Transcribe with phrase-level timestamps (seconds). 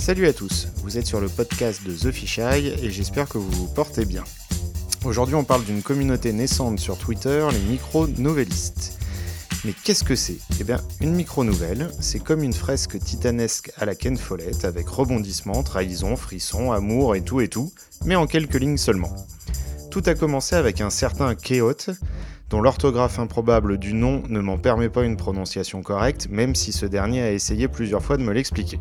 [0.00, 3.50] Salut à tous, vous êtes sur le podcast de The Fisheye et j'espère que vous
[3.50, 4.24] vous portez bien.
[5.04, 8.98] Aujourd'hui on parle d'une communauté naissante sur Twitter, les micro-novellistes.
[9.62, 10.38] Mais qu'est-ce que c'est?
[10.58, 15.62] Eh bien, une micro-nouvelle, c'est comme une fresque titanesque à la Ken Follett avec rebondissements,
[15.62, 17.70] trahison, frissons, amour et tout et tout,
[18.06, 19.14] mais en quelques lignes seulement.
[19.90, 21.92] Tout a commencé avec un certain Keot,
[22.48, 26.86] dont l'orthographe improbable du nom ne m'en permet pas une prononciation correcte, même si ce
[26.86, 28.80] dernier a essayé plusieurs fois de me l'expliquer.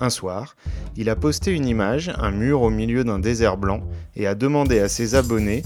[0.00, 0.56] Un soir,
[0.96, 3.80] il a posté une image, un mur au milieu d'un désert blanc,
[4.16, 5.62] et a demandé à ses abonnés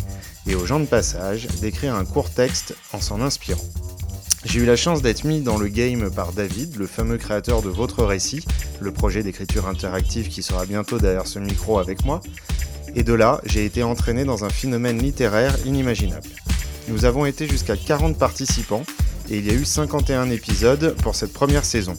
[0.47, 3.65] et aux gens de passage d'écrire un court texte en s'en inspirant.
[4.45, 7.69] J'ai eu la chance d'être mis dans le game par David, le fameux créateur de
[7.69, 8.45] Votre Récit,
[8.81, 12.21] le projet d'écriture interactive qui sera bientôt derrière ce micro avec moi,
[12.95, 16.29] et de là, j'ai été entraîné dans un phénomène littéraire inimaginable.
[16.89, 18.85] Nous avons été jusqu'à 40 participants,
[19.31, 21.95] et il y a eu 51 épisodes pour cette première saison.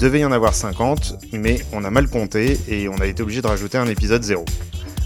[0.00, 3.40] Devait y en avoir 50, mais on a mal compté et on a été obligé
[3.40, 4.44] de rajouter un épisode 0.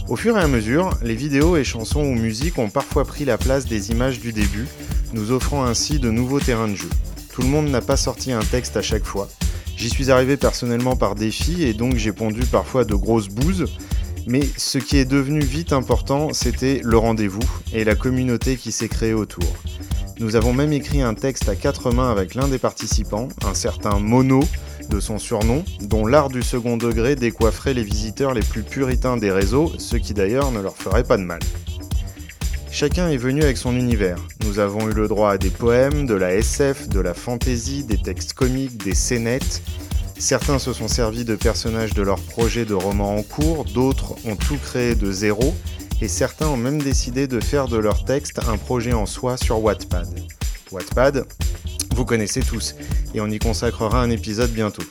[0.08, 3.38] Au fur et à mesure, les vidéos et chansons ou musiques ont parfois pris la
[3.38, 4.66] place des images du début,
[5.12, 6.90] nous offrant ainsi de nouveaux terrains de jeu.
[7.32, 9.28] Tout le monde n'a pas sorti un texte à chaque fois.
[9.76, 13.66] J'y suis arrivé personnellement par défi et donc j'ai pondu parfois de grosses bouses,
[14.26, 18.88] mais ce qui est devenu vite important, c'était le rendez-vous et la communauté qui s'est
[18.88, 19.44] créée autour.
[20.20, 23.98] Nous avons même écrit un texte à quatre mains avec l'un des participants, un certain
[23.98, 24.40] Mono,
[24.90, 29.30] de son surnom, dont l'art du second degré décoifferait les visiteurs les plus puritains des
[29.30, 31.40] réseaux, ce qui d'ailleurs ne leur ferait pas de mal.
[32.70, 34.18] Chacun est venu avec son univers.
[34.44, 37.96] Nous avons eu le droit à des poèmes, de la SF, de la fantasy, des
[37.96, 39.62] textes comiques, des scénettes.
[40.18, 44.36] Certains se sont servis de personnages de leur projet de roman en cours, d'autres ont
[44.36, 45.54] tout créé de zéro,
[46.00, 49.62] et certains ont même décidé de faire de leur texte un projet en soi sur
[49.62, 50.08] Wattpad.
[50.72, 51.26] Wattpad,
[51.94, 52.74] vous connaissez tous,
[53.14, 54.84] et on y consacrera un épisode bientôt.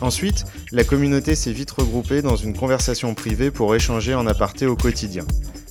[0.00, 4.76] Ensuite, la communauté s'est vite regroupée dans une conversation privée pour échanger en aparté au
[4.76, 5.24] quotidien.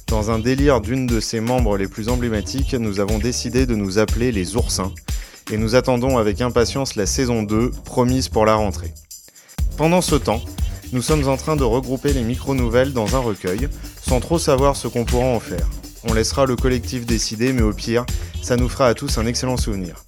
[0.08, 4.00] Dans un délire d'une de ses membres les plus emblématiques, nous avons décidé de nous
[4.00, 4.94] appeler les oursins,
[5.52, 8.94] et nous attendons avec impatience la saison 2, promise pour la rentrée.
[9.78, 10.42] Pendant ce temps,
[10.94, 13.68] nous sommes en train de regrouper les micro-nouvelles dans un recueil,
[14.02, 15.68] sans trop savoir ce qu'on pourra en faire.
[16.04, 18.06] On laissera le collectif décider, mais au pire,
[18.42, 20.04] ça nous fera à tous un excellent souvenir.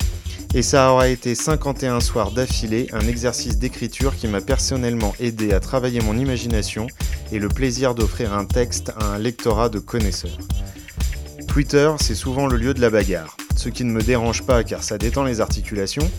[0.55, 5.59] Et ça aura été 51 soirs d'affilée, un exercice d'écriture qui m'a personnellement aidé à
[5.59, 6.87] travailler mon imagination
[7.31, 10.37] et le plaisir d'offrir un texte à un lectorat de connaisseurs.
[11.47, 14.83] Twitter, c'est souvent le lieu de la bagarre, ce qui ne me dérange pas car
[14.83, 16.09] ça détend les articulations,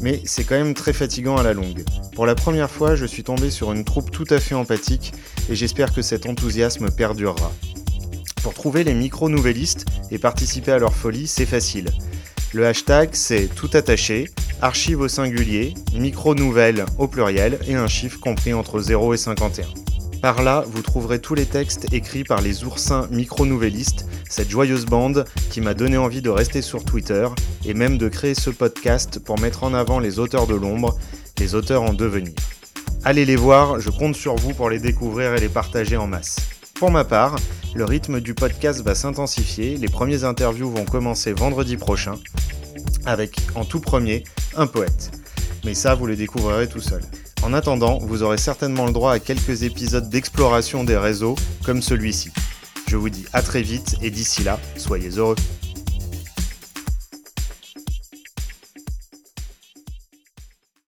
[0.00, 1.84] mais c'est quand même très fatigant à la longue.
[2.14, 5.12] Pour la première fois, je suis tombé sur une troupe tout à fait empathique
[5.48, 7.52] et j'espère que cet enthousiasme perdurera.
[8.42, 11.90] Pour trouver les micro-nouvellistes et participer à leur folie, c'est facile.
[12.52, 14.30] Le hashtag c'est tout attaché,
[14.62, 19.66] archive au singulier, micro-nouvelles au pluriel et un chiffre compris entre 0 et 51.
[20.22, 24.05] Par là, vous trouverez tous les textes écrits par les oursins micro-nouvellistes,
[24.36, 27.26] cette joyeuse bande qui m'a donné envie de rester sur Twitter
[27.64, 30.98] et même de créer ce podcast pour mettre en avant les auteurs de l'ombre,
[31.38, 32.34] les auteurs en devenir.
[33.02, 36.36] Allez les voir, je compte sur vous pour les découvrir et les partager en masse.
[36.74, 37.36] Pour ma part,
[37.74, 42.16] le rythme du podcast va s'intensifier, les premiers interviews vont commencer vendredi prochain,
[43.06, 44.24] avec en tout premier
[44.54, 45.12] un poète.
[45.64, 47.00] Mais ça, vous le découvrirez tout seul.
[47.42, 52.32] En attendant, vous aurez certainement le droit à quelques épisodes d'exploration des réseaux comme celui-ci.
[52.96, 55.36] Je vous dis à très vite et d'ici là, soyez heureux.